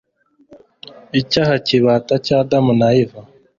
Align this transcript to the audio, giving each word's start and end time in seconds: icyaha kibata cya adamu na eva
icyaha 1.19 1.53
kibata 1.65 2.13
cya 2.25 2.37
adamu 2.43 2.71
na 2.79 2.87
eva 3.01 3.21